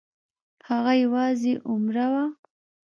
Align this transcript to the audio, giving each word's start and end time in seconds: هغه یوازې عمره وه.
هغه 0.69 0.93
یوازې 1.03 1.53
عمره 1.71 2.05
وه. 2.13 2.25